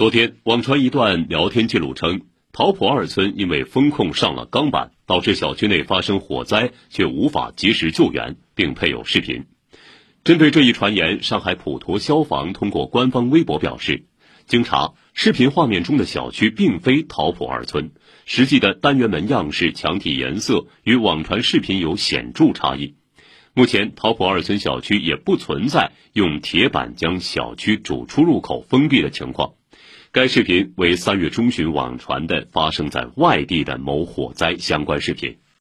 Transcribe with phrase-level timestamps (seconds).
[0.00, 2.22] 昨天，网传一段聊天记录称，
[2.54, 9.44] 桃浦二村因为风控上了钢板，导致小区内发生火灾，却无法及时救援，并配有视频。
[10.24, 14.06] 针对这一传言，上海普陀消防通过官方微博表示，
[14.46, 17.90] 经查，视频画面中的小区并非桃浦二村，
[18.24, 22.94] 实际的单元门样式、墙体颜色与网传视频有显著差异。
[23.52, 29.52] 目前，桃浦二村小区也不存在用铁板将小区主出入口封闭的情况。
[30.12, 35.38] 该视频为三月中旬网传的发生在外地的某火灾相关视频。